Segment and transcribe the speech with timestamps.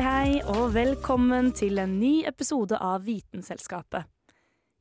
[0.00, 4.06] Hei, hei, og velkommen til en ny episode av Vitenselskapet.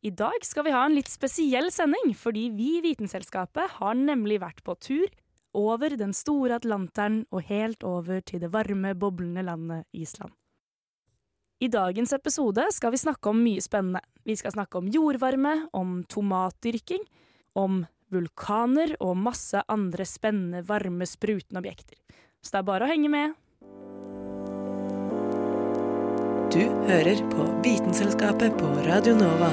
[0.08, 4.38] I dag skal vi ha en litt spesiell sending, fordi vi i Vitenselskapet har nemlig
[4.40, 5.10] vært på tur
[5.60, 10.32] over den store Atlanteren og helt over til det varme, boblende landet Island.
[11.60, 14.00] I dagens episode skal vi snakke om mye spennende.
[14.24, 17.04] Vi skal snakke om jordvarme, om tomatdyrking,
[17.60, 22.00] om vulkaner og masse andre spennende, varme, sprutende objekter.
[22.40, 23.36] Så det er bare å henge med.
[26.50, 29.52] Du hører på Vitenselskapet på Radio Nova.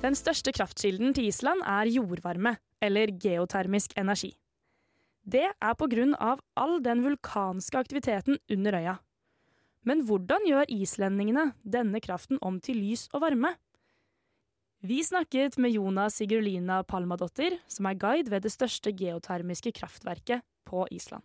[0.00, 4.32] Den største kraftkilden til Island er jordvarme, eller geotermisk energi.
[5.28, 8.96] Det er på grunn av all den vulkanske aktiviteten under øya.
[9.84, 13.58] Men hvordan gjør islendingene denne kraften om til lys og varme?
[14.82, 20.86] Vi snakket med Jona Sigurlina Palmadottir, som er guide ved det største geotermiske kraftverket på
[20.90, 21.22] Island.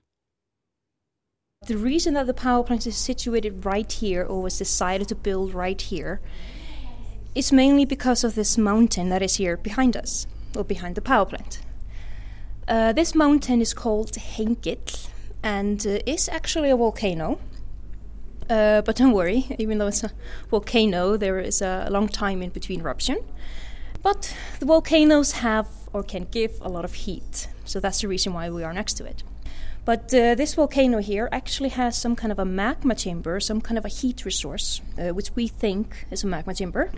[1.66, 5.56] The reason that the power plant is situated right here or was decided to build
[5.56, 6.20] right here
[7.36, 11.26] is mainly because of this mountain that is here behind us, or behind the power
[11.26, 11.62] plant.
[12.68, 15.10] Uh, this mountain is called Hengill
[15.44, 17.40] and uh, is actually a volcano.
[18.50, 20.12] Uh, but don't worry, even though it's a
[20.50, 23.18] volcano, there is a long time in between eruption.
[24.04, 28.34] But the volcanoes have or can give a lot of heat, so that's the reason
[28.34, 29.24] why we are next to it.
[29.86, 33.78] But uh, this volcano here actually has some kind of a magma chamber, some kind
[33.78, 36.92] of a heat resource, uh, which we think is a magma chamber.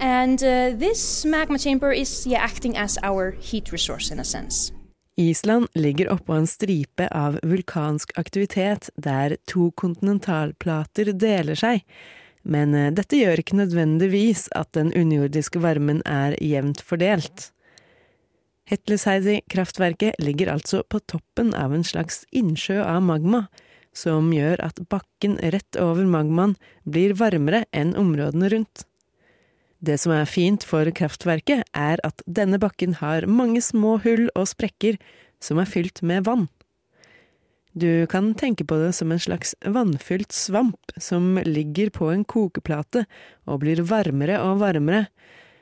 [0.00, 4.72] And uh, this magma chamber is yeah, acting as our heat resource in a sense.
[5.20, 11.84] Island ligger oppå en stripe av vulkansk aktivitet der to kontinentalplater deler seg,
[12.42, 17.50] men eh, dette gjør ikke nødvendigvis at den underjordiske varmen er jevnt fordelt.
[18.70, 23.44] Hetleseidi-kraftverket ligger altså på toppen av en slags innsjø av magma,
[23.92, 26.54] som gjør at bakken rett over magmaen
[26.86, 28.86] blir varmere enn områdene rundt.
[29.80, 34.50] Det som er fint for kraftverket, er at denne bakken har mange små hull og
[34.50, 34.98] sprekker
[35.40, 36.48] som er fylt med vann.
[37.72, 43.04] Du kan tenke på det som en slags vannfylt svamp som ligger på en kokeplate
[43.46, 45.06] og blir varmere og varmere,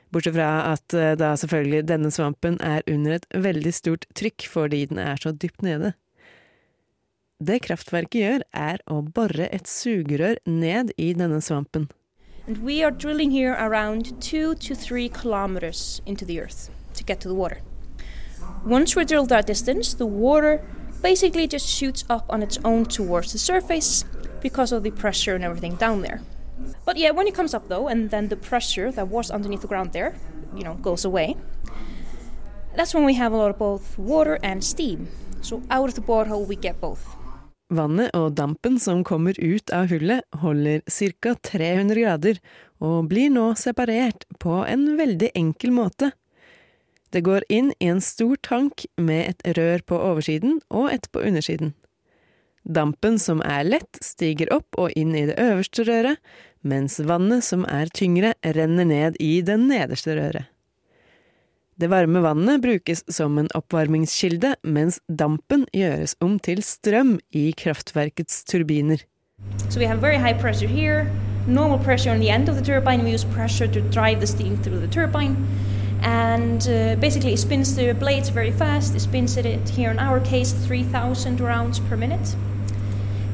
[0.09, 4.87] bortsett fra at eh, da selvfølgelig denne svampen er under et veldig stort trykk fordi
[4.89, 5.93] den er så dypt nede.
[7.39, 11.87] Det kraftverket gjør, er å bore et sugerør ned i denne svampen.
[12.49, 17.21] And we are drilling here around two to three kilometers into the earth to get
[17.21, 17.59] to the water.
[18.65, 20.65] Once we drill that distance, the water
[21.03, 24.03] basically just shoots up on its own towards the surface
[24.41, 26.21] because of the pressure and everything down there.
[26.85, 29.67] But yeah, when it comes up though, and then the pressure that was underneath the
[29.67, 30.15] ground there,
[30.55, 31.37] you know, goes away,
[32.75, 35.07] that's when we have a lot of both water and steam.
[35.41, 37.15] So out of the borehole we get both.
[37.69, 41.35] Vannet og dampen som kommer ut av hullet holder ca.
[41.45, 42.39] 300 grader
[42.81, 46.09] og blir nå separert på en veldig enkel måte.
[47.13, 51.21] Det går inn i en stor tank med et rør på oversiden og et på
[51.21, 51.75] undersiden.
[52.65, 56.17] Dampen som er lett, stiger opp og inn i det øverste røret,
[56.61, 60.49] mens vannet som er tyngre, renner ned i det nederste røret.
[61.79, 68.43] Det varme vannet brukes som en oppvarmingskilde, mens dampen gjøres om til strøm i kraftverkets
[68.43, 69.05] turbiner.
[69.69, 71.07] So we have very high pressure here,
[71.47, 73.03] normal pressure on the end of the turbine.
[73.03, 75.37] We use pressure to drive the steam through the turbine.
[76.01, 78.95] And uh, basically, it spins the blades very fast.
[78.95, 82.35] It spins it at, here in our case 3,000 rounds per minute.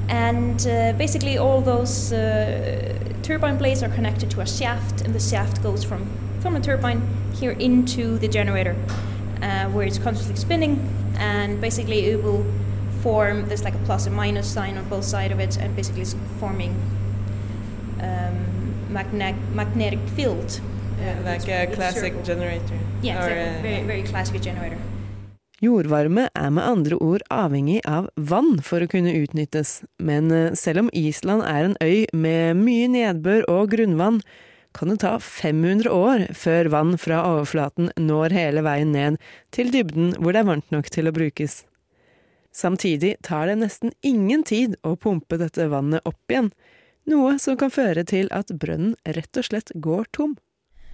[0.07, 2.93] And uh, basically, all those uh,
[3.23, 6.07] turbine blades are connected to a shaft, and the shaft goes from,
[6.45, 7.01] from the turbine
[7.33, 8.75] here into the generator,
[9.41, 10.77] uh, where it's constantly spinning.
[11.17, 12.45] And basically, it will
[13.01, 16.01] form there's like a plus and minus sign on both sides of it, and basically,
[16.03, 16.71] it's forming
[18.01, 18.37] um,
[18.93, 20.61] magne- magnetic field.
[21.01, 22.23] uh, like which a classic circle.
[22.23, 22.77] generator.
[23.01, 23.57] Yeah, Or, exactly.
[23.57, 24.77] uh, very, very classic generator.
[25.63, 30.83] Jordvarme er med andre ord avhengig av vann for å kunne utnyttes, men eh, selv
[30.83, 34.19] om Island er en øy med mye nedbør og grunnvann,
[34.75, 39.17] kan det ta 500 år før vann fra overflaten når hele veien ned
[39.55, 41.63] til dybden hvor det er varmt nok til å brukes.
[42.55, 46.51] Samtidig tar det nesten ingen tid å pumpe dette vannet opp igjen,
[47.07, 50.37] noe som kan føre til at brønnen rett og slett går tom.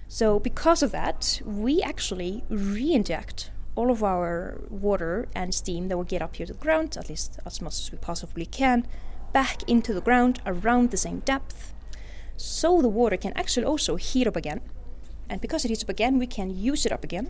[0.07, 5.97] So, because of that, we actually re inject all of our water and steam that
[5.97, 8.85] will get up here to the ground, at least as much as we possibly can,
[9.31, 11.70] back into the ground around the same depth.
[12.41, 14.61] So the water can actually also heat up again.
[15.29, 17.29] And because it heats up again, we can use it up again.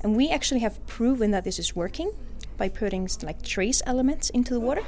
[0.00, 2.12] And we actually have proven that this is working
[2.56, 4.84] by putting like trace elements into the water.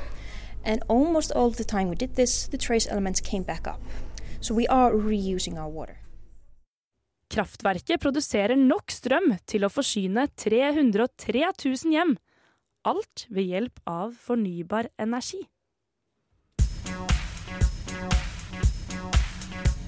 [0.64, 3.80] And almost all the time we did this, the trace elements came back up.
[4.40, 5.98] So we are reusing our water.
[7.30, 12.16] Kraftverket produserer nok strøm til å forsyne 303 000 hjem.
[12.86, 15.42] Alt ved hjelp av fornybar energi.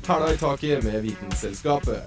[0.02, 2.02] Hæla i taket med Vitenselskapet.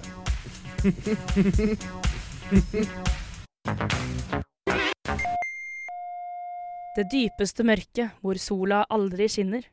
[6.96, 9.64] Det dypeste mørket hvor sola aldri skinner.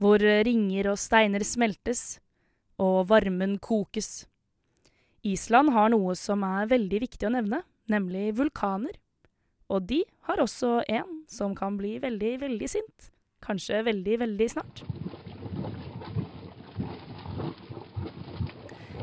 [0.00, 2.16] Hvor ringer og steiner smeltes,
[2.80, 4.24] og varmen kokes.
[5.20, 7.60] Island har noe som er veldig viktig å nevne,
[7.92, 8.96] nemlig vulkaner.
[9.68, 13.12] Og de har også en som kan bli veldig, veldig sint.
[13.44, 14.84] Kanskje veldig, veldig snart.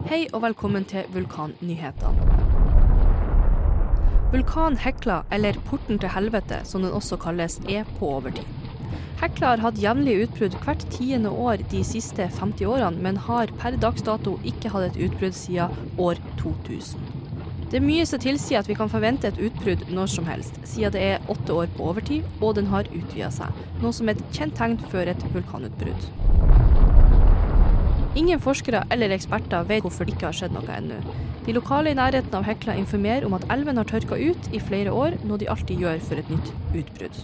[0.05, 2.25] Hei og velkommen til Vulkannyhetene.
[4.29, 8.45] Vulkan Hekla, eller Porten til helvete som den også kalles, er på overtid.
[9.17, 13.79] Hekla har hatt jevnlige utbrudd hvert tiende år de siste 50 årene, men har per
[13.81, 17.01] dags dato ikke hatt et utbrudd siden år 2000.
[17.71, 20.93] Det er mye som tilsier at vi kan forvente et utbrudd når som helst, siden
[20.93, 24.37] det er åtte år på overtid og den har utvida seg, noe som er et
[24.37, 26.24] kjent tegn før et vulkanutbrudd.
[28.15, 31.01] Ingen forskere eller eksperter vet hvorfor det ikke har skjedd noe ennå.
[31.43, 34.93] De lokale i nærheten av Hekla informerer om at elven har tørka ut i flere
[34.95, 37.19] år, noe de alltid gjør for et nytt utbrudd.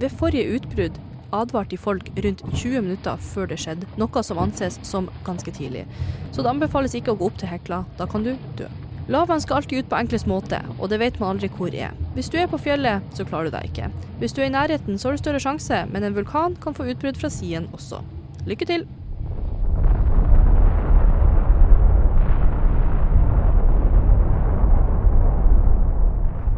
[0.00, 0.96] Ved forrige utbrudd
[1.34, 5.84] advarte de folk rundt 20 minutter før det skjedde, noe som anses som ganske tidlig.
[6.32, 8.72] Så det anbefales ikke å gå opp til Hekla, da kan du dø.
[9.12, 11.92] Lavaen skal alltid ut på enklest måte, og det vet man aldri hvor er.
[12.16, 13.92] Hvis du er på fjellet, så klarer du deg ikke.
[14.22, 16.88] Hvis du er i nærheten, så har du større sjanse, men en vulkan kan få
[16.88, 18.00] utbrudd fra siden også.
[18.48, 18.88] Lykke til!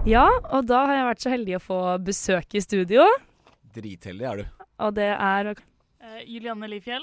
[0.07, 3.07] Ja, og da har jeg vært så heldig å få besøk i studio.
[3.75, 4.45] Dritheldig er du.
[4.87, 5.55] Og det er
[6.07, 7.03] Eh, Julianne Lifjell.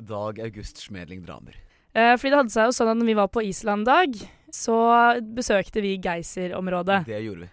[0.00, 1.54] Dag August Smedling Dramer.
[1.94, 4.14] eh, Fordi det hadde seg jo sånn at når vi var på Island-dag,
[4.50, 7.04] så besøkte vi Geysir-området.
[7.04, 7.48] Det gjorde vi.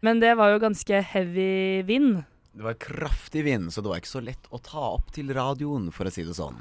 [0.00, 2.24] Men det var jo ganske heavy vind.
[2.56, 5.92] Det var kraftig vind, så det var ikke så lett å ta opp til radioen,
[5.92, 6.56] for å si det sånn.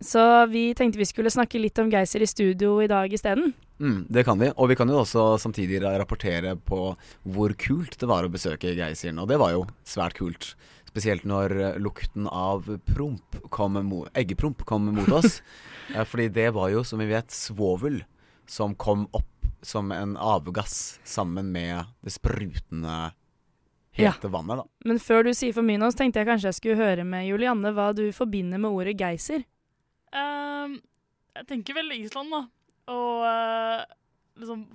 [0.00, 3.54] Så vi tenkte vi skulle snakke litt om Geysir i studio i dag isteden.
[3.82, 4.52] Mm, det kan vi.
[4.54, 6.92] Og vi kan jo også samtidig rapportere på
[7.26, 9.18] hvor kult det var å besøke Geysiren.
[9.18, 10.52] Og det var jo svært kult.
[10.86, 13.78] Spesielt når eh, lukten av promp kom
[14.14, 15.40] eggepromp kom mot oss.
[16.12, 18.04] Fordi det var jo, som vi vet, svovel
[18.46, 19.26] som kom opp
[19.62, 23.12] som en avgass sammen med det sprutende
[23.94, 24.10] Ja.
[24.10, 24.64] hete vannet, da.
[24.88, 27.26] Men før du sier for mye nå, så tenkte jeg kanskje jeg skulle høre med
[27.28, 29.44] Julianne hva du forbinder med ordet Geysir.
[30.16, 30.78] Ehm,
[31.36, 32.42] jeg tenker vel Island, da.
[32.92, 33.82] Og uh,
[34.40, 34.66] liksom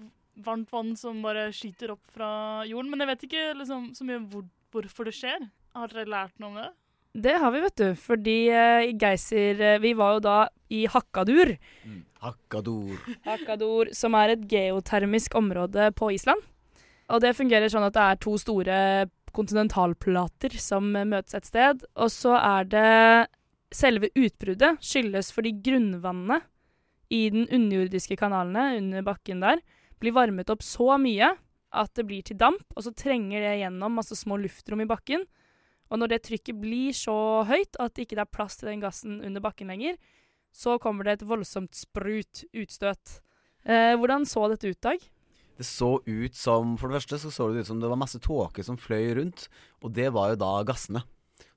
[0.45, 2.91] varmt vann som bare skyter opp fra jorden.
[2.91, 5.47] Men jeg vet ikke liksom, så mye hvor, hvorfor det skjer.
[5.77, 6.69] Har dere lært noe om det?
[7.17, 7.87] Det har vi, vet du.
[7.97, 10.37] Fordi uh, i Geysir uh, Vi var jo da
[10.73, 11.55] i Hakkadur.
[12.21, 12.97] Hakkadur.
[13.29, 16.43] Hakkadur, som er et geotermisk område på Island.
[17.07, 18.79] Og det fungerer sånn at det er to store
[19.37, 21.83] kontinentalplater som møtes et sted.
[21.95, 22.91] Og så er det
[23.67, 26.45] Selve utbruddet skyldes fordi grunnvannet
[27.13, 29.61] i den underjordiske kanalene under bakken der
[30.01, 31.33] blir varmet opp så mye
[31.77, 35.25] at det blir til damp, og så trenger det gjennom masse små luftrom i bakken.
[35.91, 39.19] Og når det trykket blir så høyt at det ikke er plass til den gassen
[39.23, 39.97] under bakken lenger,
[40.55, 43.19] så kommer det et voldsomt sprut, utstøt.
[43.67, 45.03] Eh, hvordan så dette ut, Dag?
[45.57, 48.19] Det så ut som For det første så så det ut som det var masse
[48.21, 49.47] tåke som fløy rundt,
[49.81, 51.03] og det var jo da gassene.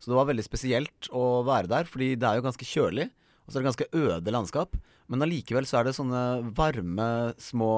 [0.00, 3.10] Så det var veldig spesielt å være der, fordi det er jo ganske kjølig,
[3.50, 4.76] og så er det ganske øde landskap.
[5.10, 6.20] Men allikevel så er det sånne
[6.54, 7.06] varme,
[7.42, 7.72] små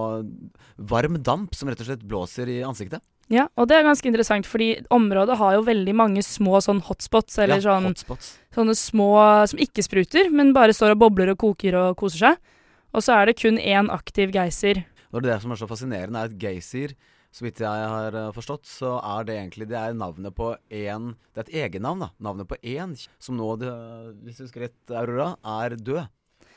[0.76, 3.00] Varm damp som rett og slett blåser i ansiktet.
[3.32, 7.38] Ja, og det er ganske interessant, fordi området har jo veldig mange små sånn hotspots,
[7.40, 8.34] eller ja, sånn, hotspots.
[8.52, 9.12] sånne små
[9.48, 12.52] som ikke spruter, men bare står og bobler og koker og koser seg.
[12.92, 14.82] Og så er det kun én aktiv geysir.
[15.16, 16.92] Og det som er så fascinerende, er at geysir,
[17.32, 21.14] så vidt jeg har eh, forstått, så er det egentlig det er navnet på én
[21.32, 22.10] Det er et egennavn, da.
[22.20, 26.04] Navnet på én som nå, hvis du husker rett, Aurora, er død.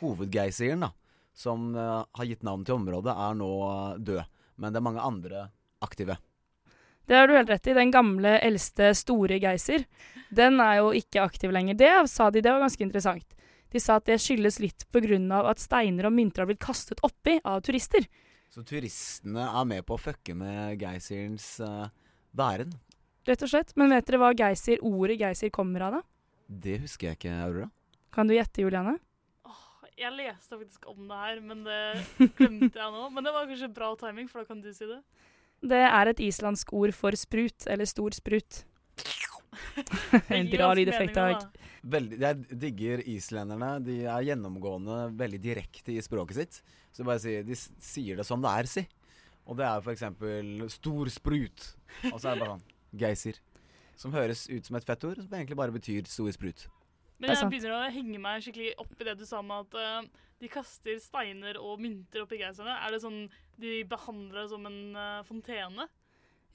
[0.02, 0.92] Hovedgeiseren da.
[1.32, 4.34] som eh, har gitt navn til området, er nå eh, død.
[4.60, 5.46] Men det er mange andre
[5.84, 6.20] aktive.
[7.08, 7.78] Det har du helt rett i.
[7.78, 9.86] Den gamle, eldste, store Geysir,
[10.36, 11.78] den er jo ikke aktiv lenger.
[11.80, 13.36] Det sa de, det var ganske interessant.
[13.72, 15.42] De sa at det skyldes litt pga.
[15.48, 18.08] at steiner og mynter har blitt kastet oppi av turister.
[18.56, 21.90] Så turistene er med på å fucke med Geysirens uh,
[22.32, 22.70] væren?
[23.28, 23.74] Rett og slett.
[23.76, 26.00] Men vet dere hva geysir, ordet geysir kommer av, da?
[26.48, 27.68] Det husker jeg ikke, Aurora.
[28.16, 28.94] Kan du gjette, Juliane?
[30.00, 33.04] Jeg leste faktisk om det her, men det glemte jeg nå.
[33.12, 35.02] Men det var kanskje bra timing, for da kan du si det.
[35.76, 38.62] Det er et islandsk ord for sprut, eller stor sprut.
[40.38, 41.46] en bra lydeffekt, Dag.
[41.86, 43.72] Veldig, jeg digger islenderne.
[43.86, 46.62] De er gjennomgående veldig direkte i språket sitt.
[46.96, 48.86] Så bare sier, de sier det som det er, si.
[49.46, 50.06] Og det er f.eks.
[50.80, 51.68] stor sprut.
[52.12, 52.66] Og så er det bare sånn
[53.06, 53.42] geysir.
[54.00, 56.66] Som høres ut som et fett ord, som egentlig bare betyr stor sprut.
[57.22, 60.26] Men jeg begynner å henge meg skikkelig opp i det du sa med at uh,
[60.42, 62.76] de kaster steiner og mynter oppi geyserne.
[62.84, 63.22] Er det sånn
[63.62, 65.88] de behandler det som en uh, fontene?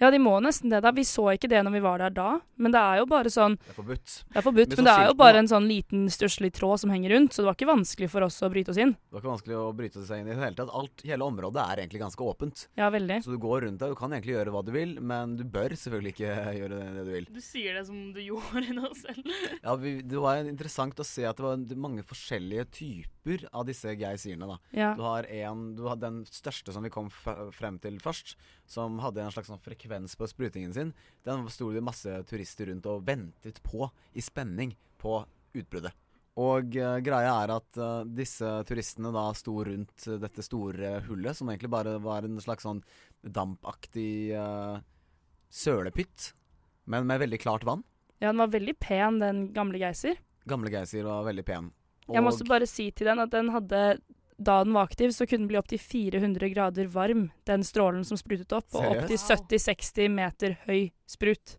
[0.00, 0.90] Ja, de må nesten det, da.
[0.96, 2.28] Vi så ikke det når vi var der da.
[2.60, 4.14] Men det er jo bare sånn Det er forbudt.
[4.32, 7.14] Det er forbudt, men det er jo bare en sånn liten stusslig tråd som henger
[7.14, 8.94] rundt, så det var ikke vanskelig for oss å bryte oss inn.
[8.96, 10.72] Det var ikke vanskelig å bryte seg inn i det hele tatt.
[10.76, 12.64] Alt, hele området er egentlig ganske åpent.
[12.80, 13.20] Ja, veldig.
[13.24, 15.76] Så du går rundt der, du kan egentlig gjøre hva du vil, men du bør
[15.76, 17.28] selvfølgelig ikke gjøre det, det du vil.
[17.36, 19.32] Du sier det som du gjorde nå selv.
[19.60, 23.92] ja, vi, det var interessant å se at det var mange forskjellige typer av disse
[24.00, 24.56] geysirene, da.
[24.76, 24.92] Ja.
[24.96, 28.36] Du har en, du har den største som vi kom frem til først,
[28.70, 30.92] som hadde en slags sånn frekvens på sprutingen sin,
[31.26, 35.18] den sto det masse turister rundt og ventet på i spenning på
[35.56, 35.94] utbruddet.
[36.40, 41.36] Og uh, greia er at uh, disse turistene da sto rundt uh, dette store hullet,
[41.36, 42.84] som egentlig bare var en slags sånn
[43.20, 44.32] dampaktig
[45.50, 46.30] sølepytt,
[46.88, 47.82] men med veldig klart vann.
[48.20, 50.16] Ja, den var veldig pen, den gamle Geysir.
[50.48, 51.68] Gamle Geysir var veldig pen.
[52.08, 53.82] Og jeg må også bare si til den at den hadde
[54.40, 58.16] da den var aktiv, så kunne den bli opptil 400 grader varm, den strålen som
[58.16, 61.58] sprutet opp, og opptil 70-60 meter høy sprut.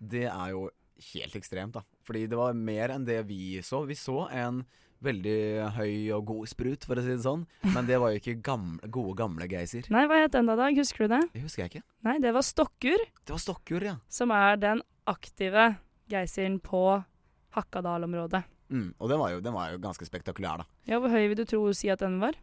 [0.00, 0.70] Det er jo
[1.12, 1.84] helt ekstremt, da.
[2.04, 3.82] Fordi det var mer enn det vi så.
[3.88, 4.62] Vi så en
[5.04, 7.44] veldig høy og god sprut, for å si det sånn.
[7.74, 9.88] Men det var jo ikke gamle, gode, gamle Geysir.
[9.92, 10.80] Nei, hva het den da, Dag?
[10.80, 11.22] Husker du det?
[11.34, 11.84] Det husker jeg ikke.
[12.08, 13.04] Nei, det var Stokkur.
[13.20, 13.98] Det var Stokkur, ja.
[14.08, 15.74] Som er den aktive
[16.08, 16.86] Geysiren på
[17.56, 18.46] Hakadal-området.
[18.74, 20.68] Mm, og den var, jo, den var, jo, ganske spektakulær, da.
[20.90, 22.36] Ja, Hvor høy vil du tro si at den var?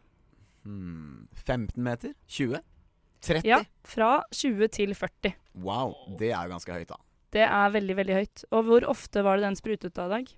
[0.64, 2.14] Mm, 15 meter?
[2.26, 2.62] 20?
[3.22, 3.46] 30?
[3.46, 5.34] Ja, fra 20 til 40.
[5.62, 6.98] Wow, det er jo ganske høyt, da.
[7.32, 8.44] Det er veldig, veldig høyt.
[8.52, 10.30] Og hvor ofte var det den sprutet da, Dag?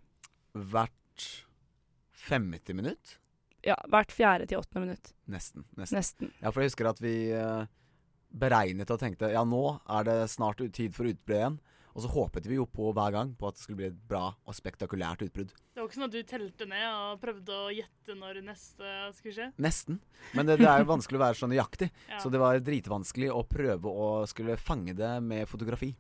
[0.55, 1.29] Hvert
[2.27, 3.17] 50 minutt?
[3.65, 5.15] Ja, hvert fjerde til åttende minutt.
[5.31, 5.97] Nesten, nesten.
[5.97, 6.35] nesten.
[6.43, 7.65] Ja, for jeg husker at vi uh,
[8.35, 11.59] beregnet og tenkte ja, nå er det snart tid for utbrudd igjen.
[11.95, 14.25] Og så håpet vi jo på hver gang på at det skulle bli et bra
[14.35, 15.53] og spektakulært utbrudd.
[15.55, 19.35] Det var ikke sånn at du telte ned og prøvde å gjette når neste skulle
[19.37, 19.47] skje?
[19.63, 20.01] Nesten.
[20.35, 21.91] Men det, det er jo vanskelig å være så nøyaktig.
[22.11, 22.19] ja.
[22.23, 25.93] Så det var dritvanskelig å prøve å skulle fange det med fotografi.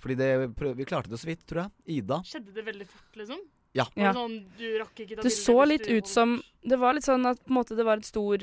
[0.00, 2.00] Fordi det, vi klarte det så vidt, tror jeg.
[2.00, 2.22] Ida.
[2.26, 3.46] Skjedde det veldig fort, liksom?
[3.76, 3.86] Ja.
[3.94, 4.10] ja.
[4.16, 7.38] Sånn, du rakk ikke ta det så litt ut som Det var litt sånn at
[7.38, 8.42] på en måte det var et stor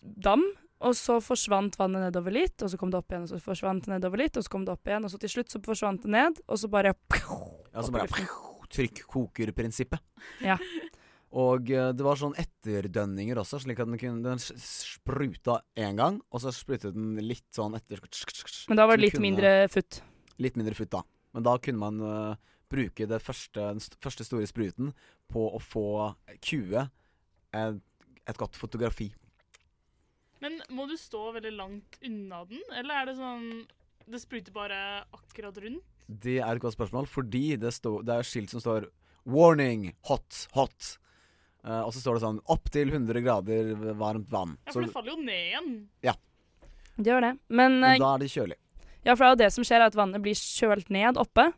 [0.00, 0.46] dam
[0.82, 3.86] og så forsvant vannet nedover litt, og så kom det opp igjen, og så forsvant
[3.86, 6.06] det nedover litt, og så kom det opp igjen, og så til slutt så forsvant
[6.06, 8.08] det ned, og så bare Ja, så bare
[8.72, 10.00] Trykkokerprinsippet.
[10.40, 10.56] Ja.
[11.32, 16.20] Og uh, det var sånn etterdønninger også, slik at den kunne Den spruta én gang,
[16.28, 18.00] og så sprutet den litt sånn etter
[18.68, 20.02] Men da var det litt kunne, mindre futt?
[20.40, 21.02] Litt mindre futt, da.
[21.32, 24.92] Men da kunne man uh, bruke det første, den st første store spruten
[25.32, 26.12] på å få
[26.44, 26.86] kue
[27.52, 27.80] et,
[28.28, 29.10] et godt fotografi
[30.42, 33.46] men må du stå veldig langt unna den, eller er det sånn
[34.10, 34.78] Det spruter bare
[35.14, 35.84] akkurat rundt?
[36.06, 38.88] Det er et godt spørsmål, fordi det, stå, det er skilt som står
[39.22, 39.92] 'Warning!
[40.10, 40.48] Hot!
[40.56, 40.96] Hot!'
[41.62, 44.58] Uh, og så står det sånn 'Opptil 100 grader varmt vann'.
[44.66, 45.70] Ja, for så, det faller jo ned igjen.
[46.02, 46.16] Ja.
[46.98, 47.32] Det gjør det.
[47.48, 48.58] Men, Men da er det kjølig.
[49.06, 51.52] Ja, for det er jo det som skjer, er at vannet blir kjølt ned oppe,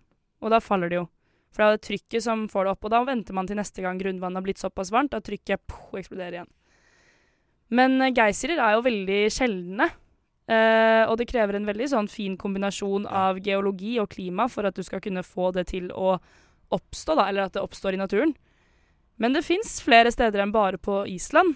[0.45, 1.07] og da faller det jo.
[1.55, 3.83] For det er jo trykket som får det opp, og da venter man til neste
[3.85, 6.53] gang grunnvannet har blitt såpass varmt at trykket poh, eksploderer igjen.
[7.73, 9.91] Men uh, geysirer er jo veldig sjeldne.
[10.45, 14.77] Uh, og det krever en veldig sånn fin kombinasjon av geologi og klima for at
[14.77, 16.19] du skal kunne få det til å
[16.75, 18.35] oppstå, da, eller at det oppstår i naturen.
[19.17, 21.55] Men det fins flere steder enn bare på Island.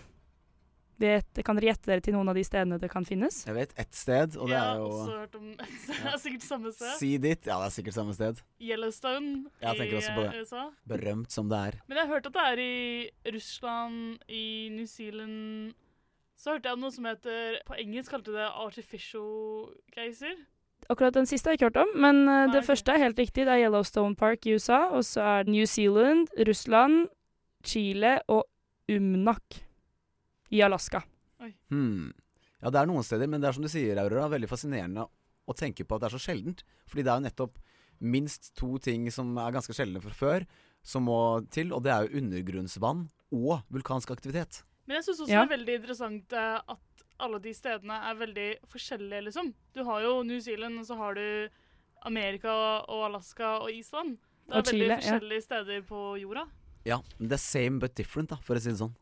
[0.98, 3.44] Vet, kan dere gjette dere til noen av de stedene det kan finnes?
[3.46, 5.76] Jeg vet ett sted, og det ja, er jo Jeg har også hørt om et
[5.76, 5.98] sted.
[5.98, 6.94] Det er sikkert samme sted.
[6.98, 7.46] Si ditt.
[7.46, 8.40] Ja, det er sikkert samme sted.
[8.58, 10.40] Yellowstone jeg i også på det.
[10.42, 10.64] USA.
[10.90, 11.78] Berømt som det er.
[11.86, 15.76] Men jeg har hørt at det er i Russland, i New Zealand
[16.38, 20.36] så hørte jeg noe som heter På engelsk kalte det artificial geyser.
[20.88, 22.68] Akkurat den siste har jeg ikke hørt om, men Nei, det okay.
[22.70, 23.44] første er helt riktig.
[23.44, 27.08] Det er Yellowstone Park i USA, og så er det New Zealand, Russland,
[27.66, 28.46] Chile og
[28.88, 29.64] Umnak.
[30.50, 31.02] i Alaska.
[31.68, 32.14] Hmm.
[32.62, 35.56] Ja, det er noen steder, men det er som du sier, Aurora, veldig fascinerende å
[35.56, 36.62] tenke på at det er så sjeldent.
[36.88, 37.58] Fordi det er jo nettopp
[38.00, 40.46] minst to ting som er ganske sjeldne fra før,
[40.80, 41.18] som må
[41.52, 43.04] til, og det er jo undergrunnsvann
[43.36, 44.62] og vulkansk aktivitet.
[44.88, 45.44] Men jeg syns også Ja.
[45.44, 49.52] det er veldig interessant eh, at alle de stedene er veldig forskjellige, liksom.
[49.74, 51.48] Du har jo New Zealand, og så har du
[52.08, 52.52] Amerika
[52.88, 54.16] og Alaska og Island.
[54.48, 54.98] Det er Og Chile, veldig ja.
[55.02, 56.46] forskjellige steder på jorda.
[56.88, 58.94] Ja, men det er same but different, da, for å si det sånn.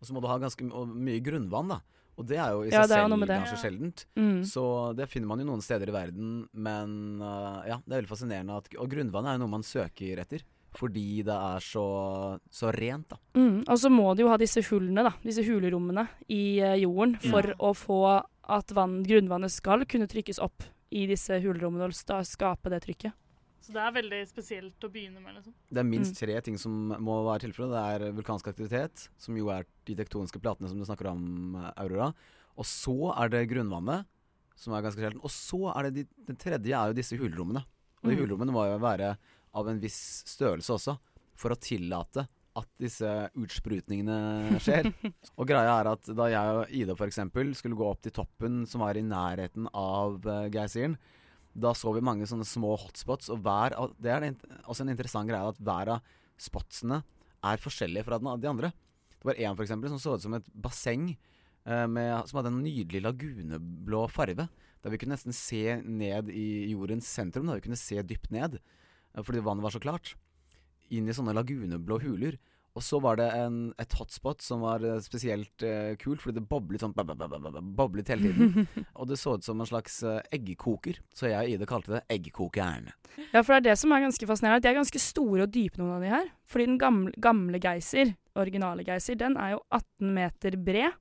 [0.00, 1.80] Og så må du ha ganske mye grunnvann, da.
[2.18, 3.36] Og det er jo i seg det er selv noe med det.
[3.42, 3.62] ganske Ja.
[3.62, 4.04] sjeldent.
[4.16, 4.42] Mm.
[4.46, 4.64] Så
[4.96, 8.56] det finner man jo noen steder i verden, men uh, ja, det er veldig fascinerende
[8.56, 10.42] at Og grunnvann er jo noe man søker etter.
[10.74, 11.84] Fordi det er så,
[12.50, 13.16] så rent, da.
[13.38, 13.60] Mm.
[13.70, 17.46] Og så må du jo ha disse hullene, da, disse hulerommene i eh, jorden for
[17.46, 17.54] Ja.
[17.62, 17.98] å få
[18.50, 23.12] at vann, grunnvannet skal kunne trykkes opp i disse hulerommene og skape det trykket.
[23.64, 25.54] Så det er veldig spesielt å begynne med, liksom.
[25.72, 26.26] Det er minst Mm.
[26.26, 27.72] tre ting som må være tilfellet.
[27.72, 32.12] Det er vulkansk aktivitet, som jo er de tektoniske platene som du snakker om, Aurora.
[32.58, 34.04] Og så er det grunnvannet,
[34.54, 35.20] som er ganske sjelden.
[35.24, 37.64] Og så er det de, det tredje er jo disse hulrommene.
[38.04, 38.20] Og de Mm.
[38.26, 39.16] hulrommene må jo være
[39.54, 40.96] av en viss størrelse også,
[41.38, 44.88] for å tillate at disse utsprutningene skjer.
[45.38, 48.84] og greia er at da jeg og Ida eksempel skulle gå opp til toppen som
[48.84, 50.96] var i nærheten av uh, geysiren,
[51.54, 54.32] da så vi mange sånne små hotspots, og hver av, det er det,
[54.66, 57.02] også en interessant greie at hver av spotsene
[57.44, 58.72] er forskjellige fra de andre.
[59.14, 62.50] Det var en for eksempel som så ut som et basseng eh, med, som hadde
[62.50, 64.48] en nydelig laguneblå farve.
[64.82, 67.46] Der vi kunne nesten se ned i jordens sentrum.
[67.48, 68.83] Da vi kunne se dypt ned eh,
[69.22, 70.14] fordi vannet var så klart.
[70.94, 72.40] Inn i sånne laguneblå huler.
[72.74, 76.48] Og så var det en, et hotspot som var eh, spesielt uh, kult, fordi det
[76.50, 76.94] boblet sånn
[77.78, 78.66] Boblet hele tiden.
[78.98, 82.02] og det så ut som en slags uh, eggkoker, så jeg og Ida kalte det
[82.16, 82.90] eggkokeren.
[83.30, 84.64] Ja, for det er det som er ganske fascinerende.
[84.66, 86.28] De er ganske store og dype, noen av de her.
[86.50, 88.10] Fordi den gamle, gamle Geysir,
[88.42, 90.98] originale Geysir, den er jo 18 meter bred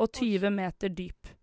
[0.00, 1.34] og 20 meter dyp.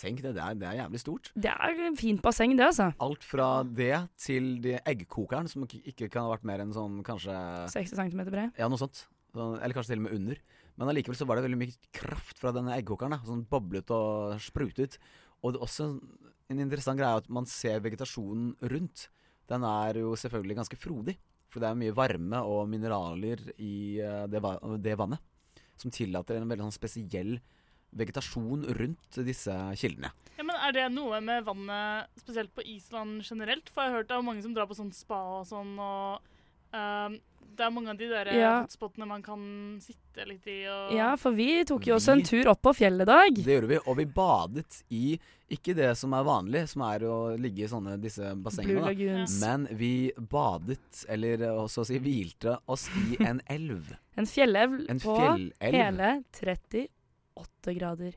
[0.00, 1.30] Tenk det, det er, det er jævlig stort.
[1.36, 2.86] Det er fint basseng, det, altså.
[3.04, 7.02] Alt fra det til de eggkokeren, som ikke ikke kan ha vært mer enn sånn
[7.04, 7.34] kanskje
[7.74, 8.56] 60 cm bred.
[8.60, 9.04] Ja, noe sånt.
[9.36, 10.40] Sånn, eller kanskje til og med under.
[10.80, 13.12] Men allikevel så var det veldig mye kraft fra denne eggkokeren.
[13.12, 14.96] da, Sånn boblet og sprutet.
[15.44, 15.90] Og det er også
[16.50, 19.08] en interessant greie at man ser vegetasjonen rundt.
[19.50, 21.18] Den er jo selvfølgelig ganske frodig.
[21.50, 24.40] For det er mye varme og mineraler i eh, det,
[24.80, 25.20] det vannet.
[25.80, 27.36] Som tillater en veldig sånn spesiell
[27.96, 30.12] vegetasjon rundt disse kildene.
[30.38, 33.68] Ja, men Er det noe med vannet, spesielt på Island generelt?
[33.74, 36.20] For jeg har hørt det er mange som drar på sånn spa og sånn, og
[36.72, 37.18] um,
[37.50, 38.52] det er mange av de der Ja.
[38.62, 39.40] hotspotene man kan
[39.82, 43.02] sitte litt i og Ja, for vi tok jo også en tur opp på fjellet
[43.02, 43.34] i dag.
[43.44, 45.18] Det gjorde vi, og vi badet i
[45.50, 48.94] ikke det som er vanlig, som er å ligge i sånne disse Blue bassengene.
[48.96, 49.26] ja.
[49.42, 53.92] Men vi badet, eller eh, så å si hvilte oss i en elv.
[54.16, 55.74] En fjellelv En på fjellelv.
[55.74, 56.86] hele 38
[57.64, 58.14] grader.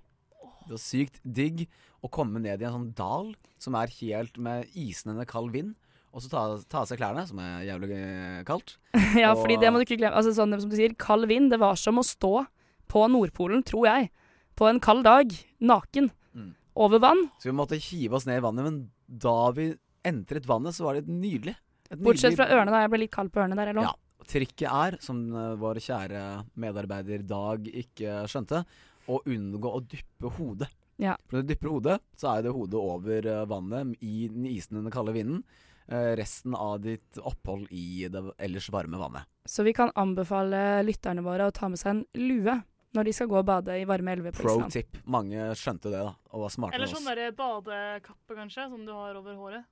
[0.63, 1.65] Det var sykt digg
[2.03, 5.73] å komme ned i en sånn dal som er helt med isnende kald vind.
[6.13, 8.75] Og så ta, ta av seg klærne, som er jævlig eh, kaldt.
[9.17, 10.15] Ja, Og- fordi det må du ikke glemme.
[10.19, 11.49] Altså, sånn som du sier, kald vind.
[11.51, 12.45] Det var som å stå
[12.91, 14.11] på Nordpolen, tror jeg.
[14.55, 16.11] På en kald dag, naken.
[16.37, 16.51] Mm.
[16.77, 17.23] Over vann.
[17.41, 19.71] Så vi måtte hive oss ned i vannet, men da vi
[20.05, 21.55] entret vannet, så var det nydelig.
[21.89, 22.81] et Bortsett nydelig- fra ørene, da.
[22.85, 23.87] Jeg ble litt kald på ørene der, jeg lå.
[23.89, 23.93] Ja.
[24.23, 26.21] Trikket er, som eh, vår kjære
[26.55, 28.61] medarbeider Dag ikke skjønte,
[29.07, 30.69] å unngå å dyppe hodet.
[31.01, 31.17] Ja.
[31.27, 34.91] For når du dypper hodet, så er det hodet over eh, vannet i den isende
[34.93, 35.41] kalde vinden.
[35.87, 39.27] Eh, resten av ditt opphold i det ellers varme vannet.
[39.45, 42.61] Så vi kan anbefale lytterne våre å ta med seg en lue
[42.93, 44.71] når de skal gå og bade i varme elver på Pro Island.
[44.71, 44.97] tip.
[45.09, 48.85] Mange skjønte det, da, og var smarte Eller med sånn Eller sånn badekappe, kanskje, som
[48.85, 49.65] du har over håret.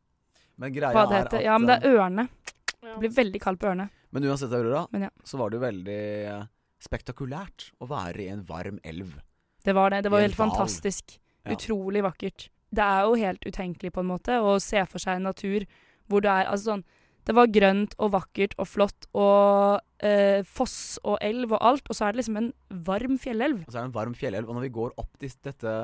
[0.57, 1.37] Men greia Badehette.
[1.37, 2.27] er at Ja, men det eh, er ørene.
[2.81, 3.87] Det blir veldig kaldt på ørene.
[4.11, 5.09] Men uansett, Aurora, Men ja.
[5.23, 5.99] så var det jo veldig
[6.33, 6.43] eh,
[6.81, 9.19] spektakulært å være i en varm elv.
[9.61, 10.03] Det var det.
[10.05, 10.49] Det var helt val.
[10.49, 11.17] fantastisk.
[11.45, 11.53] Ja.
[11.55, 12.49] Utrolig vakkert.
[12.71, 15.67] Det er jo helt utenkelig, på en måte, å se for seg en natur
[16.07, 16.83] hvor det er altså sånn
[17.21, 21.93] Det var grønt og vakkert og flott og eh, foss og elv og alt, og
[21.93, 22.47] så er det liksom en
[22.87, 23.59] varm fjellelv.
[23.67, 24.49] Og så er det en varm fjellelv.
[24.49, 25.75] Og når vi går opp til dette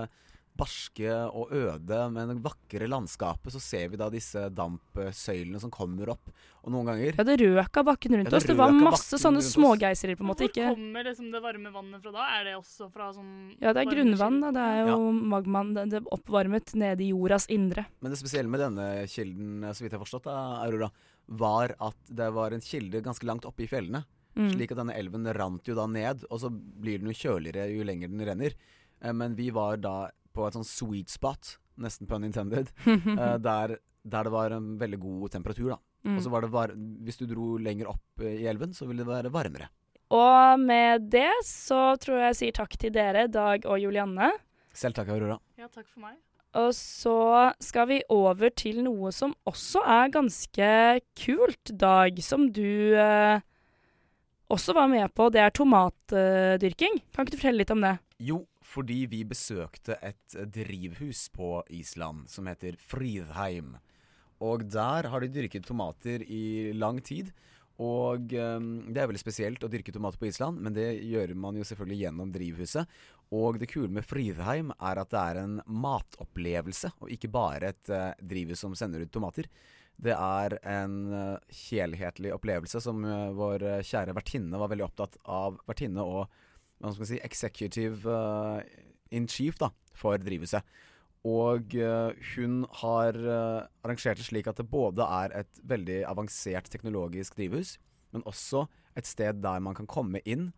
[0.58, 6.32] barske og øde, men vakre landskapet, så ser vi da disse dampsøylene som kommer opp.
[6.66, 8.48] Og noen ganger Ja, det røk av bakken rundt Ja, det oss.
[8.50, 10.48] Det var masse sånne smågeiserer, på en måte.
[10.48, 12.26] Hvor Ikke kommer liksom det varme vannet fra da?
[12.38, 14.52] Er det også fra sånn Ja, det er grunnvann, da.
[14.58, 17.86] Det er jo magmaen det det er oppvarmet nede i jordas indre.
[18.02, 20.92] Men det spesielle med denne kilden, så vidt jeg har forstått, da, Aurora,
[21.28, 24.04] var at det var en kilde ganske langt oppe i fjellene.
[24.38, 24.52] Mm.
[24.54, 27.86] Slik at denne elven rant jo da ned, og så blir den jo kjøligere jo
[27.88, 28.58] lenger den renner.
[29.02, 33.78] Eh, Men vi var da på et sånn sweet spot, nesten pun intended, uh, der,
[34.06, 35.82] der det var en veldig god temperatur, da.
[36.06, 36.16] Mm.
[36.16, 36.72] Og så var det var
[37.04, 39.72] Hvis du dro lenger opp eh, i elven, så ville det være varmere.
[40.14, 44.30] Og med det så tror jeg jeg sier takk til dere, Dag og Julianne.
[44.78, 45.36] Selv takk, Aurora.
[45.60, 46.16] Ja, takk for meg.
[46.58, 47.18] Og så
[47.62, 50.70] skal vi over til noe som også er ganske
[51.20, 53.44] kult, Dag, som du eh,
[54.54, 55.28] også var med på.
[55.34, 57.02] Det er tomatdyrking.
[57.12, 57.98] Kan ikke du fortelle litt om det?
[58.24, 63.78] Jo, fordi vi besøkte et drivhus på Island som heter Fridheim.
[64.44, 67.32] Og der har de dyrket tomater i lang tid.
[67.78, 71.60] Og um, det er veldig spesielt å dyrke tomater på Island, men det gjør man
[71.60, 72.94] jo selvfølgelig gjennom drivhuset.
[73.38, 77.94] Og det kule med Fridheim er at det er en matopplevelse, og ikke bare et
[77.94, 79.50] uh, drivhus som sender ut tomater.
[79.98, 85.62] Det er en uh, helhetlig opplevelse som uh, vår kjære vertinne var veldig opptatt av.
[85.70, 86.26] Vertinne og
[86.80, 88.18] hva skal man si, executive
[89.12, 90.66] in chief da, for drivhuset.
[91.28, 96.70] Og uh, hun har uh, arrangert det slik at det både er et veldig avansert
[96.72, 97.76] teknologisk drivhus,
[98.14, 100.52] men også et sted der man kan komme inn,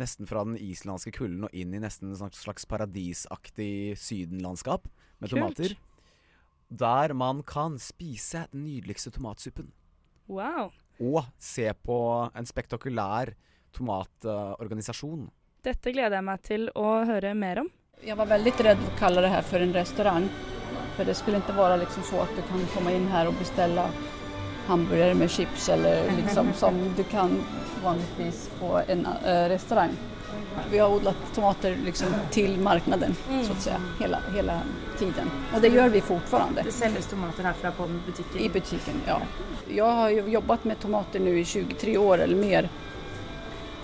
[0.00, 4.86] nesten fra den islandske kulden og inn i nesten en slags paradisaktig sydenlandskap
[5.20, 5.34] med Kult.
[5.34, 5.74] tomater.
[6.72, 9.68] Der man kan spise den nydeligste tomatsuppen.
[10.28, 10.70] Wow.
[11.02, 11.98] Og se på
[12.32, 13.34] en spektakulær
[13.76, 15.26] tomatorganisasjon.
[15.62, 17.68] Dette gleder jeg meg til å høre mer om.
[18.02, 20.40] Jeg var veldig redd for å kalle det her for en restaurant.
[20.96, 23.84] For det skulle ikke være liksom så at du kan komme inn her og bestille
[24.66, 27.38] hamburgare med chips eller liksom som du kan
[27.84, 29.52] vanligvis på en restaurant.
[29.54, 29.94] restaurang.
[30.70, 33.14] Vi har odlat tomater liksom till marknaden
[33.46, 34.60] så att säga hela, hela
[34.98, 35.30] tiden.
[35.54, 36.62] Och det gör vi fortfarande.
[36.62, 38.40] Det selges tomater herfra på butikken?
[38.40, 39.20] I butiken, ja.
[39.68, 42.68] Jag har jobbat med tomater nu i 23 år eller mer.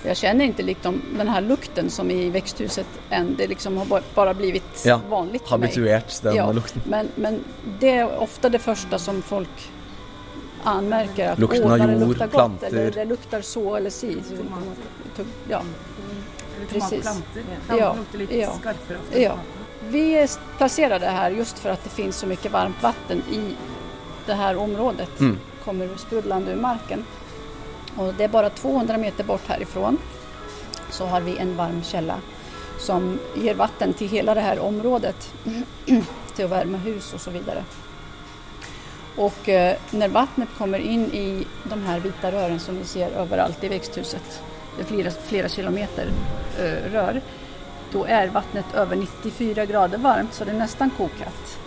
[0.03, 3.35] Jag känner inte liksom den här lukten som i växthuset än.
[3.37, 5.69] Det liksom har bare bara blivit Ja, vanligt för mig.
[5.69, 6.83] Habituert den Ja, lukten.
[6.87, 7.45] Men, men
[7.81, 9.71] det är ofta det första som folk
[10.63, 11.31] anmärker.
[11.31, 12.67] Att, Lukten av det jord, luktar gott", planter.
[12.67, 14.17] Eller det luktar så eller si.
[14.29, 14.35] Så,
[15.49, 15.63] ja,
[16.69, 17.05] precis.
[17.69, 17.97] Ja, Ja,
[18.31, 18.49] ja.
[19.13, 19.33] ofte.
[19.89, 23.55] Vi är placerade här just för att det finns så mycket varmt vatten i
[24.27, 25.21] det här området.
[25.21, 25.39] Mm.
[25.65, 27.05] kommer sprudlande ur marken.
[27.99, 29.99] Och det är bara 200 meter bort härifrån
[30.91, 32.21] så har vi en varm källa
[32.79, 35.35] som ger vatten till hela det här området
[36.35, 37.65] till att värma hus och så vidare.
[39.17, 43.65] Och eh, när vattnet kommer in i de här vita rören som vi ser överallt
[43.65, 44.43] i växthuset,
[44.77, 46.07] det är flera, flera kilometer
[46.59, 47.21] eh, rör,
[47.93, 51.59] då är vattnet över 94 grader varmt så det är nästan kokat.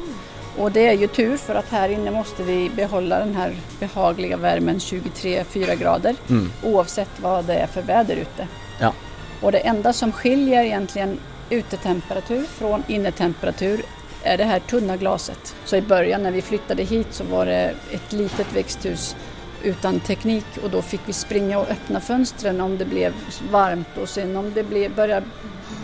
[0.58, 4.38] Och det är ju tur för att här inne måste vi behålla den här behagliga
[4.38, 6.52] värmen 23-4 grader Mm.
[6.64, 8.48] oavsett vad det är för väder ute.
[8.80, 8.94] Ja.
[9.42, 13.82] Och det enda som skiljer egentligen utetemperatur från innetemperatur
[14.24, 15.56] är det här tunna glaset.
[15.66, 19.16] Så i början när vi flyttade hit så var det ett litet växthus
[19.64, 23.14] utan teknik och då fick vi springa och öppna fönstren om det blev
[23.52, 25.26] varmt och sen om det blev, började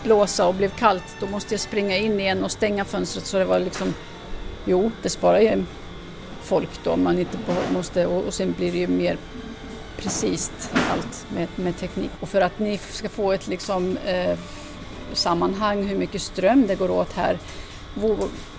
[0.04, 3.44] blåsa och blev kallt då måste jag springa in igen och stänga fönstret så det
[3.44, 3.94] var liksom
[4.64, 5.64] Jo, det sparar ju
[6.42, 7.38] folk då man inte
[7.72, 9.16] måste och, och sen blir det ju mer
[9.96, 12.10] precis allt med, med teknik.
[12.20, 14.38] Och för att ni ska få ett liksom, eh,
[15.12, 17.14] sammanhang hur mycket ström det går åt.
[17.94, 18.16] Vår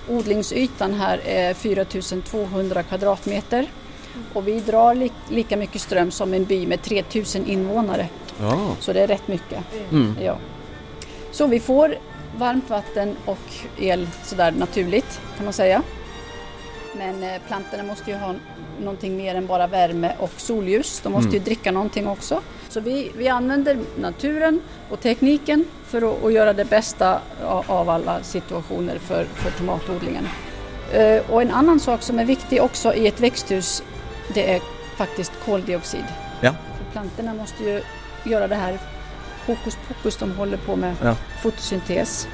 [0.10, 3.68] odlingsytan här är 4200 kvadratmeter
[4.34, 8.08] och vi drar li, lika mycket ström som en by med 3000 invånare.
[8.40, 8.76] Ja.
[8.80, 9.60] Så det är rätt mycket.
[9.92, 10.16] Mm.
[10.22, 10.38] Ja.
[11.32, 11.96] Så vi får
[12.38, 13.38] varmt vatten och
[13.78, 15.82] el sådär naturligt kan man säga.
[16.98, 18.36] Men eh, plantorna måste ju ha
[18.80, 21.00] någonting mer än bara värme och solljus.
[21.04, 21.44] De måste ju Mm.
[21.44, 22.42] dricka någonting också.
[22.70, 27.90] Så vi, vi använder naturen och tekniken för att, att göra det bästa av, av
[27.90, 30.28] alla situationer för, för tomatodlingen.
[30.94, 33.84] Eh, och en annan sak som är viktig också i ett växthus
[34.34, 34.62] det är
[34.98, 36.04] faktiskt koldioxid.
[36.42, 36.52] Ja.
[36.78, 37.82] För plantorna måste ju
[38.24, 38.78] göra det här
[39.48, 41.16] hokus pokus de håller på med Ja.
[41.42, 42.28] fotosyntes.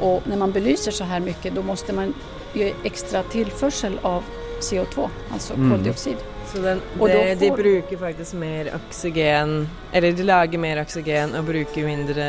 [0.00, 2.14] Och när man belyser så här mycket då måste man
[2.52, 4.22] ge extra tillförsel av
[4.60, 5.70] CO2, alltså Mm.
[5.70, 6.16] koldioxid.
[6.46, 7.36] Så den, det, får...
[7.40, 12.24] de bruker faktisk mer oksygen Eller de lager mer oksygen og bruker mindre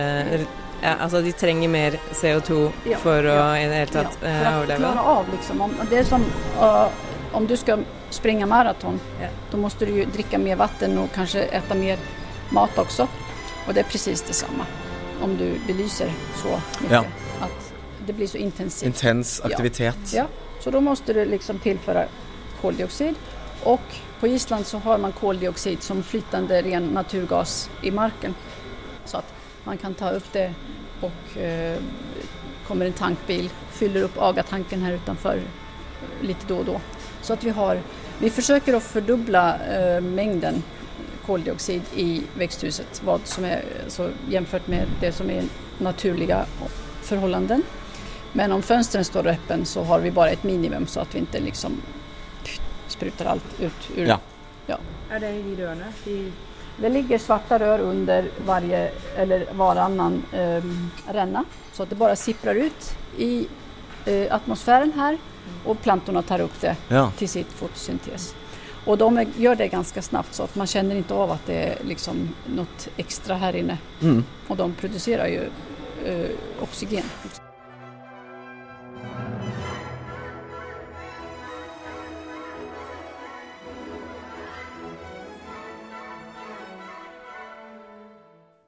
[0.81, 4.27] ja, Altså de trenger mer CO2 Ja, for å ja, i det hele tatt Ja,
[4.27, 4.77] for för att overleve.
[4.79, 6.25] klara av liksom, om, det er som
[6.61, 6.87] eh,
[7.33, 7.77] om du ska
[8.11, 8.99] springa maraton,
[9.51, 11.99] da må du drikke dricka mer vatten og kanskje äta mer
[12.51, 13.07] mat også.
[13.67, 14.65] Og det är precis detsamma
[15.21, 16.91] om du belyser så mye.
[16.91, 17.05] Ja.
[17.41, 17.73] At
[18.05, 18.87] det blir så intensivt.
[18.87, 20.13] Intens aktivitet.
[20.13, 20.17] Ja.
[20.17, 20.27] ja,
[20.59, 22.07] så da må du liksom tilføre
[22.61, 23.15] koldioxid.
[23.63, 23.79] Og
[24.19, 28.35] på Island så har man koldioxid som flytende ren naturgas i marken.
[29.05, 30.49] Så at man kan ta opp det
[31.01, 31.77] og eh,
[32.67, 35.41] kommer en tankbil, fyller opp agatanken her utenfor
[36.21, 36.81] litt då og då.
[37.21, 37.79] Så att vi har,
[38.19, 40.63] vi försöker att fördubbla eh, mängden
[41.25, 45.43] koldioxid i växthuset vad som är, så jämfört med det som är
[45.77, 46.45] naturliga
[47.01, 47.63] förhållanden.
[48.33, 51.39] Men om fönstren står öppen så har vi bara ett minimum så att vi inte
[51.39, 51.81] liksom
[52.87, 54.07] sprutar allt ut ur...
[54.07, 54.19] Ja.
[54.67, 54.77] ja.
[55.11, 55.85] Er det i de rørene?
[56.05, 56.31] De
[56.77, 60.63] Det ligger svarta rör under varje, eller varannan eh,
[61.13, 63.47] ränna så att det bara sipprar ut i
[64.05, 65.17] eh, atmosfären här
[65.65, 67.11] och plantorna tar upp det Ja.
[67.17, 68.35] till sitt fotosyntes.
[68.85, 71.53] Och de gjør gör det ganska snabbt så att man känner inte av att det
[71.63, 73.77] är liksom något extra här inne.
[74.01, 74.23] Mm.
[74.47, 75.49] Och de producerar ju
[76.05, 76.29] eh,
[76.61, 77.03] oxygen.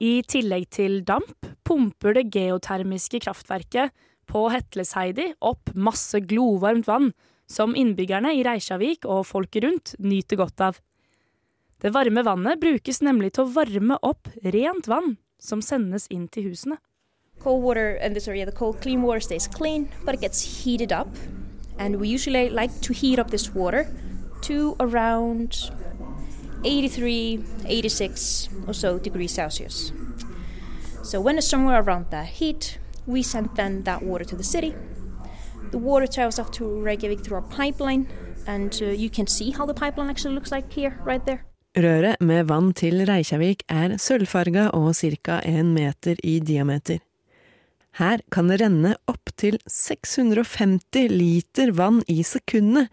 [0.04, 3.94] I tillegg til damp pumper det geotermiske kraftverket
[4.30, 7.12] på Hetlesheidi opp masse glovarmt vann
[7.50, 10.80] som innbyggerne i Reisjavik og folket rundt nyter godt av.
[11.84, 16.48] Det varme vannet brukes nemlig til å varme opp rent vann som sendes inn til
[16.48, 16.80] husene.
[17.44, 20.94] Cold water, and sorry, yeah, the cold clean water stays clean, but it gets heated
[20.94, 21.10] up.
[21.78, 23.88] And we usually like to heat up this water
[24.44, 25.72] to around
[26.64, 29.92] 83, 86 or Celsius.
[31.04, 34.76] So when it's somewhere around that heat, we sent then that water to the city.
[35.72, 38.08] The water travels off to Reykjavik through a pipeline,
[38.48, 41.46] and uh, you can see how the pipeline actually looks like here, right there.
[41.76, 45.40] Røret med vann til Reykjavik er sølvfarga og ca.
[45.42, 47.00] en meter i diameter.
[47.98, 52.90] Her kan det renne opptil 650 liter vann i sekundet,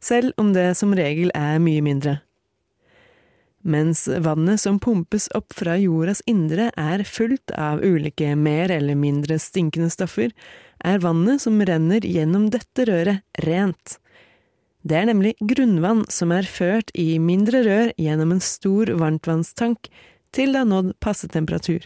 [0.00, 2.20] selv om det som regel er mye mindre.
[3.60, 9.36] Mens vannet som pumpes opp fra jordas indre er fullt av ulike mer eller mindre
[9.38, 10.32] stinkende stoffer,
[10.80, 13.98] er vannet som renner gjennom dette røret, rent.
[14.80, 19.90] Det er nemlig grunnvann som er ført i mindre rør gjennom en stor varmtvannstank
[20.32, 21.84] til det har nådd passe temperatur.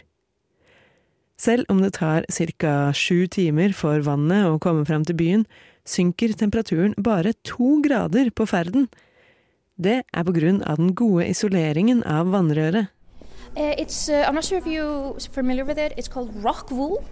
[1.35, 2.93] Selv om det tar ca.
[2.95, 5.43] sju timer for vannet å komme fram til byen,
[5.83, 8.87] synker temperaturen bare to grader på ferden.
[9.77, 12.87] Det er på grunn av den gode isoleringen av vannrøret.
[13.57, 15.93] Uh, it's uh, I'm not sure if you're familiar with it.
[15.97, 17.03] It's called rock wool.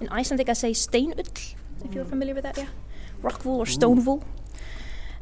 [0.00, 1.26] In Icelandic, I say steinull.
[1.84, 2.68] If you're familiar with that, yeah,
[3.22, 4.22] rock wool or stone wool.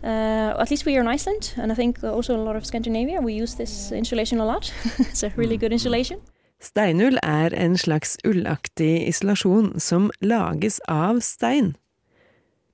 [0.02, 3.20] Uh, at least we are in Iceland, and I think also a lot of Scandinavia.
[3.20, 4.72] We use this insulation a lot.
[4.98, 6.20] it's a really good insulation.
[6.60, 11.74] Steinull er en slags ullaktig isolasjon som lages av stein.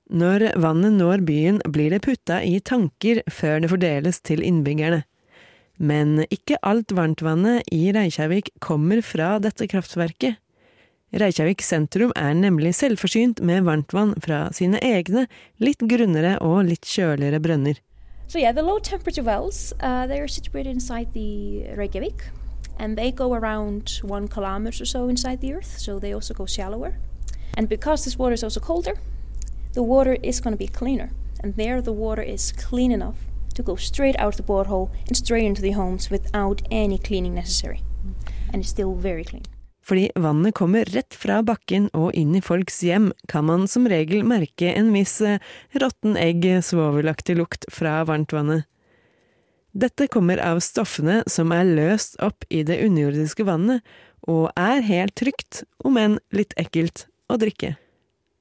[0.07, 5.01] Når vannet når byen, blir det putta i tanker før det fordeles til innbyggerne.
[5.77, 10.39] Men ikke alt varmtvannet i Reykjavik kommer fra dette kraftverket.
[11.11, 15.27] Reykjavik sentrum er nemlig selvforsynt med varmtvann fra sine egne,
[15.59, 17.79] litt grunnere og litt kjøligere brønner.
[18.27, 20.19] So yeah, the low temperature wells uh, they
[21.77, 22.23] Reykjavik,
[22.79, 25.79] and they go around one kilometer or so inside the earth.
[25.79, 26.95] So they also go shallower,
[27.55, 28.97] and because this water is also colder,
[29.77, 31.09] the water is going to be cleaner,
[31.43, 33.17] and there the water is clean enough
[33.53, 37.83] to go straight out the borehole and straight into the homes without any cleaning necessary,
[38.51, 39.43] and it's still very clean.
[39.85, 44.25] Fordi vannet kommer rett fra bakken og inn i folks hjem, kan man som regel
[44.25, 45.37] merke en viss eh,
[45.77, 48.65] råtten egg, svovelaktig lukt fra varmtvannet.
[49.77, 53.85] Dette kommer av stoffene som er løst opp i det underjordiske vannet,
[54.25, 57.77] og er helt trygt, om enn litt ekkelt, å drikke.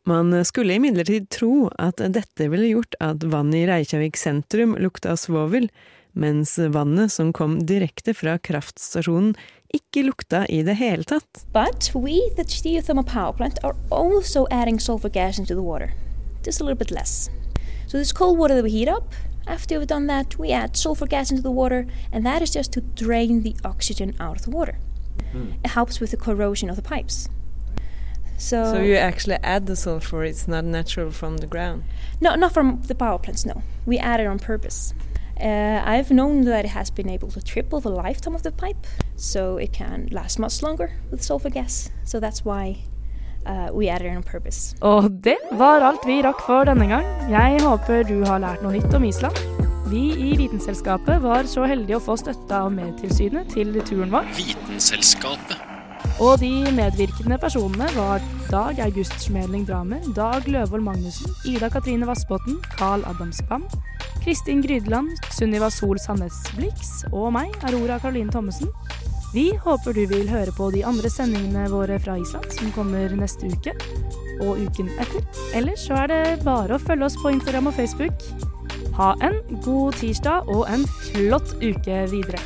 [0.06, 5.66] Man skulle imidlertid tro at dette ville gjort at vannet i Reykjavik sentrum lukta svovel,
[6.14, 9.32] mens vannet som kom direkte fra kraftstasjonen
[9.74, 11.42] ikke lukta i det hele tatt.
[11.50, 15.90] But we, the geothermal power plant, are also adding sulfur gas into the water,
[16.44, 17.28] just a little bit less.
[17.88, 19.12] So this cold water that we heat up,
[19.48, 22.70] after we've done that, we add sulfur gas into the water, and that is just
[22.74, 24.78] to drain the oxygen out of the water.
[25.64, 27.28] It helps with the corrosion of the pipes.
[28.38, 31.82] So, So you actually add the sulfur, it's not natural from the ground?
[32.20, 33.46] no, not from the power plants.
[33.46, 34.92] No, we add it on purpose.
[35.40, 38.86] Uh, I've known that it has been able to triple the lifetime of the pipe,
[39.16, 41.90] so it can last much longer with sulfur gas.
[42.04, 42.78] So that's why
[43.44, 44.74] uh, we added it on purpose.
[44.80, 47.04] Og det var alt vi rakk for denne gang.
[47.30, 49.36] Jeg håper du har lært noe nytt om Island.
[49.86, 54.24] Vi i Vitenselskapet var så heldige å få støtte av Medtilsynet til turen vår.
[54.40, 55.60] Vitenselskapet.
[56.16, 62.56] Og de medvirkende personene var Dag August Schmeling Dramer, Dag Løvold Magnussen, Ida Katrine Vassbotn,
[62.78, 63.66] Carl Adamskvam,
[64.24, 68.72] Kristin Grydeland, Sunniva Sol Sandnes Blix og meg, Aurora Caroline Thommessen.
[69.34, 73.52] Vi håper du vil høre på de andre sendingene våre fra Island som kommer neste
[73.52, 73.76] uke
[74.40, 75.20] og uken etter.
[75.58, 78.24] Ellers så er det bare å følge oss på Instagram og Facebook.
[78.96, 82.40] Ha en god tirsdag og en flott uke videre.